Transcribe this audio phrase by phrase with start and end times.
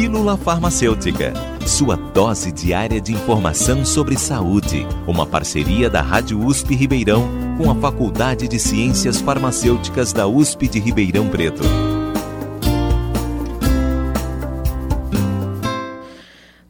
[0.00, 1.32] Pílula Farmacêutica,
[1.66, 4.86] sua dose diária de informação sobre saúde.
[5.08, 7.28] Uma parceria da Rádio USP Ribeirão
[7.58, 11.64] com a Faculdade de Ciências Farmacêuticas da USP de Ribeirão Preto.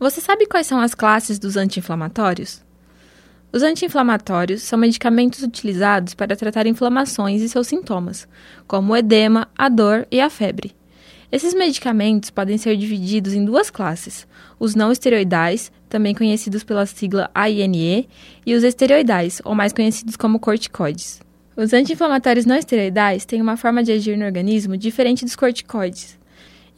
[0.01, 2.65] Você sabe quais são as classes dos anti-inflamatórios?
[3.53, 8.27] Os anti-inflamatórios são medicamentos utilizados para tratar inflamações e seus sintomas,
[8.67, 10.78] como o edema, a dor e a febre.
[11.31, 14.27] Esses medicamentos podem ser divididos em duas classes:
[14.59, 18.09] os não esteroidais, também conhecidos pela sigla AINE,
[18.47, 21.21] e os esteroidais, ou mais conhecidos como corticoides.
[21.55, 26.19] Os anti-inflamatórios não esteroidais têm uma forma de agir no organismo diferente dos corticoides.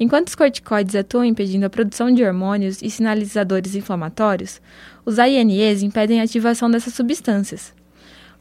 [0.01, 4.61] Enquanto os corticoides atuam impedindo a produção de hormônios e sinalizadores inflamatórios,
[5.05, 7.73] os AINEs impedem a ativação dessas substâncias.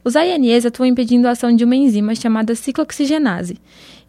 [0.03, 3.57] Os AINEs atuam impedindo a ação de uma enzima chamada ciclooxigenase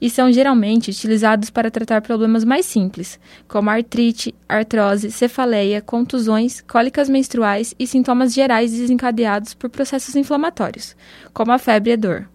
[0.01, 3.19] e são geralmente utilizados para tratar problemas mais simples,
[3.49, 10.96] como artrite, artrose, cefaleia, contusões, cólicas menstruais e sintomas gerais desencadeados por processos inflamatórios,
[11.35, 12.29] como a febre e dor.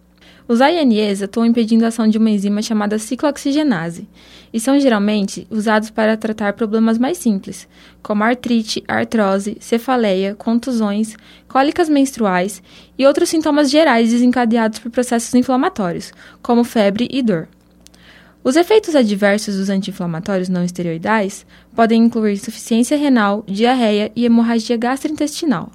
[0.48, 4.08] Os ANEs atuam impedindo a ação de uma enzima chamada ciclooxigenase
[4.52, 7.66] e são geralmente usados para tratar problemas mais simples,
[8.00, 11.16] como artrite, artrose, cefaleia, contusões,
[11.48, 12.62] cólicas menstruais
[12.96, 17.48] e outros sintomas gerais desencadeados por processos inflamatórios, como febre e dor.
[18.44, 25.72] Os efeitos adversos dos anti-inflamatórios não esteroidais podem incluir insuficiência renal, diarreia e hemorragia gastrointestinal.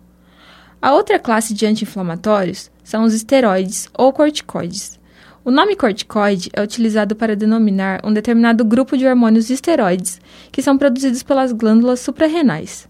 [0.82, 5.00] A outra classe de anti-inflamatórios são os esteroides ou corticoides.
[5.46, 10.20] O nome corticoide é utilizado para denominar um determinado grupo de hormônios esteroides
[10.52, 12.90] que são produzidos pelas glândulas suprarrenais.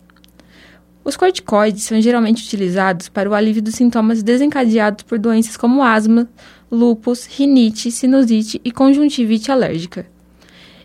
[1.04, 6.30] Os corticoides são geralmente utilizados para o alívio dos sintomas desencadeados por doenças como asma,
[6.72, 10.06] lúpus, rinite, sinusite e conjuntivite alérgica.